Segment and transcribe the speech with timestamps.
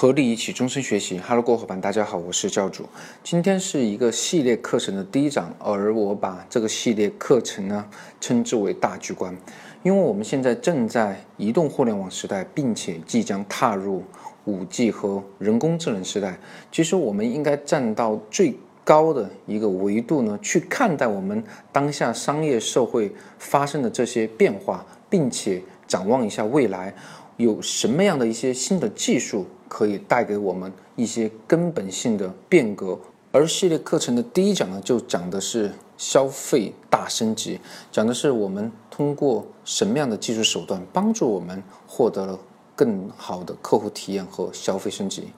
[0.00, 2.88] 合力一起终身学习，Hello，各位伙伴，大家好，我是教主。
[3.22, 7.84] 今天是一个系列课程的第一章，而我把这个系列课程呢
[8.18, 9.36] 称之为大局观，
[9.82, 14.02] 因为我们现在正在移动互联网时代，并且即将踏入
[14.46, 16.38] 五 G 和人工智能时代。
[16.72, 26.94] 其实我们应该站到最高的一个维度呢，去看待我们当下商业社会发生的这些变化，并且展望一下未来
[27.36, 29.44] 有什么样的一些新的技术。
[29.70, 32.98] 可以带给我们一些根本性的变革，
[33.30, 37.60] 而系列课程的第一讲呢，就讲的是消费大升级，
[37.92, 42.36] 讲的是我们通过什么样的技术手段帮助我们获得了
[42.74, 45.28] 更好的客户体验和消费升级。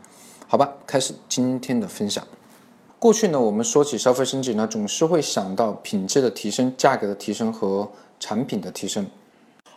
[0.49, 2.27] 好吧，开始今天的分享。
[2.99, 9.07] 过去呢，我们说起消费升级呢，总是会想到品质的提升、价格的提升和产品的提升，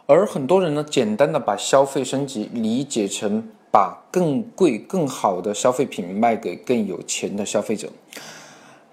[0.06, 3.50] 而很多人呢，简单的把消费升级理解成。
[3.76, 7.92] 把更贵、更好的消费品卖给更有钱的消费者，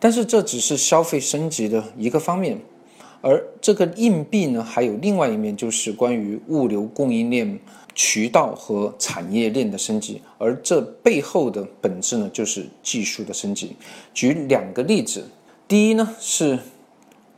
[0.01, 2.59] 但是这只是消费升级的一个方面，
[3.21, 7.61] 而这个硬币呢，还有另外一面，就是关于物流供应链
[7.95, 13.77] 渠道和产业链的升级，而这背后的本质呢，就是技术的升级。
[14.13, 15.25] 举两个例子，
[15.69, 16.59] 第一呢是。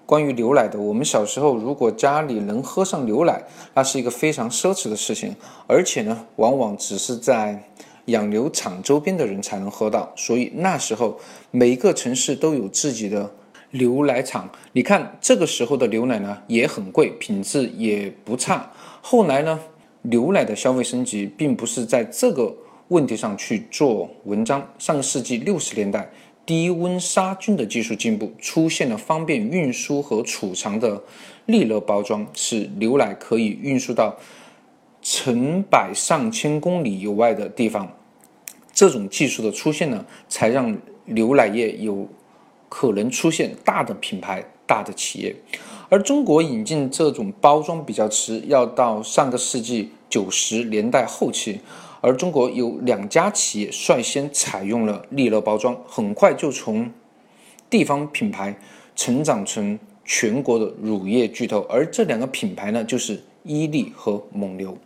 [0.07, 5.35] 关于牛奶的，我们小时候如果家里能喝上牛奶，那是一个非常奢侈的事情，
[5.67, 7.71] 而且呢，往往只是在
[8.07, 10.13] 养牛场周边的人才能喝到。
[10.15, 11.19] 所以那时候
[11.51, 13.31] 每一个城市都有自己的
[13.71, 14.47] 牛奶厂。
[14.73, 18.71] 你看这个时候的牛奶呢也很贵，品质也不差。
[19.01, 19.59] 后来呢，
[20.03, 22.55] 牛奶的消费升级并不是在这个
[22.89, 24.63] 问题上去做文章。
[24.79, 26.11] 上世纪六十年代。
[26.47, 31.03] 低温杀菌的技术进步，出现了方便运输和储藏的
[31.47, 34.17] 利乐包装，使牛奶可以运输到
[35.01, 37.91] 成百上千公里以外的地方。
[38.73, 42.09] 这种技术的出现呢，才让牛奶业有
[42.69, 45.35] 可能出现大的品牌、大的企业。
[45.89, 51.61] 而中国引进这种包装比较迟，要到上个世纪九十年代后期。
[52.05, 56.93] 而中国有两家企业率先采用了利乐包装，很快就从
[57.71, 58.55] 地方品牌
[58.95, 61.61] 成长成全国的乳业巨头。
[61.61, 64.77] 而这两个品牌呢，就是伊利和蒙牛。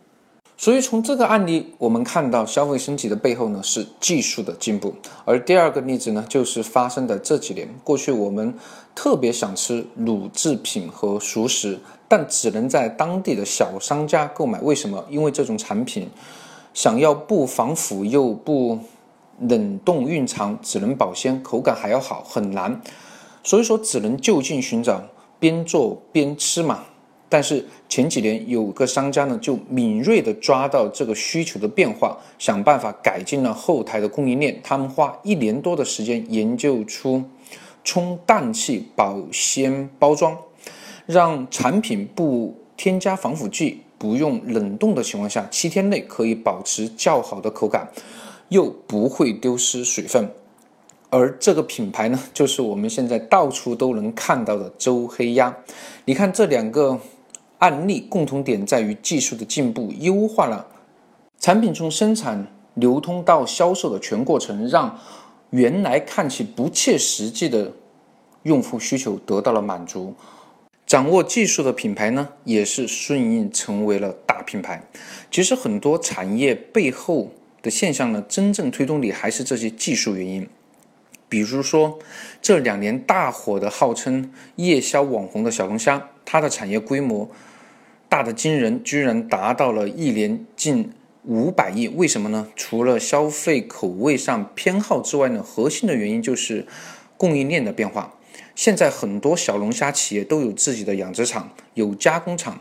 [0.56, 4.94] 所以从这个案例，我们看到消费升级的背后呢，是技术的进步。
[5.24, 7.68] 而第二个例子呢，就是发生的这几年。
[7.82, 8.54] 过去我们
[8.94, 14.60] 特别想吃乳制品和熟食，但只能在当地的小商家购买。
[14.60, 15.04] 为什么？
[15.10, 16.08] 因为这种产品。
[16.78, 18.78] 想要不防腐又不
[19.40, 22.80] 冷冻蕴藏，只能保鲜，口感还要好，很难。
[23.42, 25.02] 所以说，只能就近寻找，
[25.40, 26.84] 边做边吃嘛。
[27.28, 34.60] 但是前几年有个商家呢，就敏锐地抓到这个需求的变化，想办法改进了后台的供应链。
[34.62, 37.24] 他们花一年多的时间研究出
[37.82, 40.38] 充氮气保鲜包装，
[41.06, 43.82] 让产品不添加防腐剂。
[43.98, 47.88] 不用冷冻的情况下，七天内可以保持较好的口感，
[48.48, 50.30] 又不会丢失水分。
[51.10, 55.56] 而这个品牌呢，就是我们现在到处都能看到的周黑鸭。
[56.04, 57.00] 你看这两个
[57.58, 60.66] 案例，共同点在于技术的进步，优化了
[61.40, 64.98] 产品从生产、流通到销售的全过程，让
[65.50, 67.72] 原来看起不切实际的
[68.42, 70.14] 用户需求得到了满足。
[70.88, 74.82] 掌握技术的品牌呢，也是顺应成为了大品牌。
[75.30, 80.48] 其实很多产业背后的现象呢，真正推动力还是这些技术原因。
[81.28, 81.98] 比如说
[82.40, 87.28] 这两年大火的号称夜宵网红的小龙虾，它的产业规模
[88.08, 90.90] 大的惊人，居然达到了一年近
[91.24, 91.88] 五百亿。
[91.88, 92.48] 为什么呢？
[92.56, 96.66] 除了消费口味上偏好之外呢，核心的原因就是
[97.18, 98.14] 供应链的变化。
[98.58, 102.60] 现在很多小龙虾企业都有自己的养殖场、有加工厂、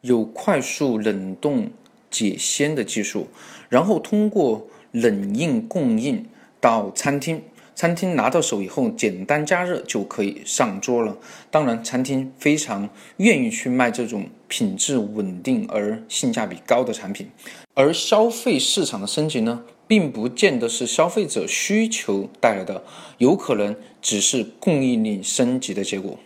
[0.00, 1.70] 有快速冷冻
[2.10, 3.28] 解鲜的技术，
[3.68, 6.24] 然后通过冷硬供应
[6.62, 7.42] 到餐厅，
[7.74, 11.14] 餐厅拿到手以后简单加热就可以上桌了。
[11.50, 12.88] 当然，餐厅非常
[13.18, 17.28] 愿意去卖这种品质稳定而性价比高的产品，
[17.74, 19.62] 而消费市场的升级呢？
[19.86, 22.82] 并不见得是消费者需求带来的，
[23.18, 26.18] 有可能只是供应链升级的结果。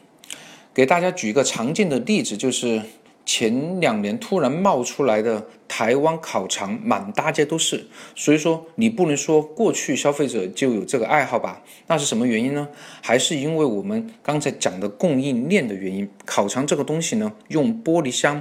[0.72, 2.80] 给大家举一个常见的例子，就是
[3.26, 7.84] 前两年突然冒出来的台湾烤肠，满大街都是。
[8.14, 11.60] 所以说，你不能说过去消费者就有这个爱好吧？
[11.88, 12.68] 那是什么原因呢？
[13.02, 16.08] 还是因为我们刚才讲的供应链的原因？
[16.24, 18.40] 烤肠这个东西呢，用玻璃箱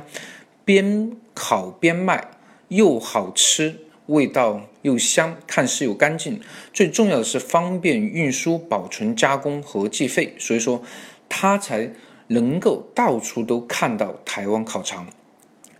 [0.63, 2.29] 边烤边卖，
[2.67, 4.61] 又好吃，味道。
[4.87, 6.39] 又香，看似又干净，
[6.71, 10.81] 最重要的是方便运输、保存、加工和计费，所以说
[11.27, 11.91] 它才
[12.27, 15.05] 能够到处都看到台湾烤肠。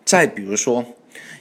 [0.04, 0.84] 再比如说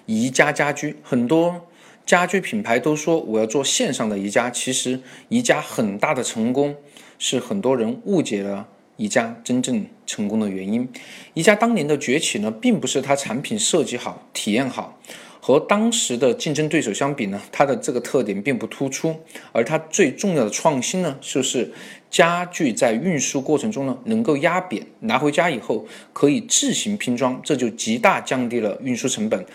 [0.06, 1.66] 宜家家居，很多
[2.04, 6.76] 家居品牌都说我要做线上的宜家，其实宜家很大的成功
[7.18, 8.68] 是很多人误解了。
[8.98, 10.88] 宜家真正成功的原因，
[11.34, 14.98] 宜家当年的崛起呢，并不是它产品设计好、体验好，
[15.46, 19.14] 和当时的竞争对手相比呢，它的这个特点并不突出。
[19.52, 21.72] 而它最重要的创新呢，就是
[22.10, 29.46] 家具在运输过程中呢，能够压扁，拿回家以后可以自行拼装，这就极大降低了运输成本，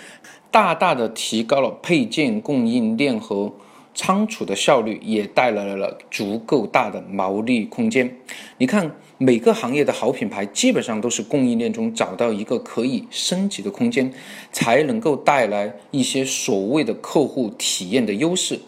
[0.49, 3.51] 大大的提高了配件供应链和。
[3.93, 8.17] 仓储的效率也带来了足够大的毛利空间。
[8.57, 14.11] 你看，每个行业的好品牌基本上都是供应链中找到一个可以升级的空间，
[14.51, 18.59] 才能够带来一些所谓的客户体验的优势。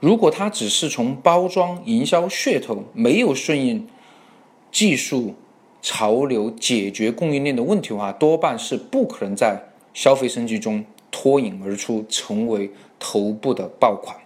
[0.00, 3.86] 如果它只是从包装、营销、噱头，没有顺应
[4.70, 5.34] 技术
[5.80, 9.62] 潮流解决供应链的问题的话，多半是不可能在
[9.92, 14.16] 消费升级中脱颖而出，成为头部的爆款。